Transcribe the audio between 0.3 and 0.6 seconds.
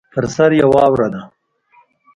سر